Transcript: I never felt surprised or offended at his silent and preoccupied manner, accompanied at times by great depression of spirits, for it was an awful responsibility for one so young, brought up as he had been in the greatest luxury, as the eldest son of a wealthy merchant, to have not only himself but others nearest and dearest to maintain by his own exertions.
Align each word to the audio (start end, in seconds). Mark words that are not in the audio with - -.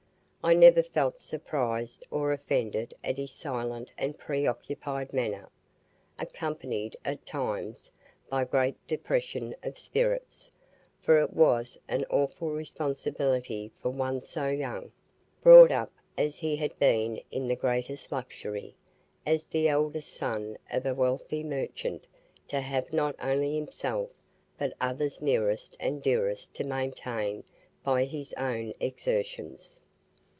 I 0.43 0.55
never 0.55 0.81
felt 0.81 1.21
surprised 1.21 2.03
or 2.09 2.31
offended 2.31 2.95
at 3.03 3.17
his 3.17 3.29
silent 3.31 3.91
and 3.95 4.17
preoccupied 4.17 5.13
manner, 5.13 5.49
accompanied 6.17 6.97
at 7.05 7.27
times 7.27 7.91
by 8.27 8.45
great 8.45 8.75
depression 8.87 9.53
of 9.61 9.77
spirits, 9.77 10.51
for 10.99 11.19
it 11.19 11.31
was 11.31 11.77
an 11.87 12.05
awful 12.09 12.49
responsibility 12.49 13.71
for 13.83 13.91
one 13.91 14.23
so 14.25 14.47
young, 14.47 14.91
brought 15.43 15.69
up 15.69 15.91
as 16.17 16.37
he 16.37 16.55
had 16.55 16.77
been 16.79 17.21
in 17.29 17.47
the 17.47 17.55
greatest 17.55 18.11
luxury, 18.11 18.73
as 19.27 19.45
the 19.45 19.67
eldest 19.69 20.11
son 20.11 20.57
of 20.73 20.87
a 20.87 20.95
wealthy 20.95 21.43
merchant, 21.43 22.07
to 22.47 22.61
have 22.61 22.91
not 22.91 23.13
only 23.21 23.53
himself 23.53 24.09
but 24.57 24.73
others 24.81 25.21
nearest 25.21 25.77
and 25.79 26.01
dearest 26.01 26.51
to 26.55 26.63
maintain 26.63 27.43
by 27.83 28.05
his 28.05 28.33
own 28.39 28.73
exertions. 28.79 29.79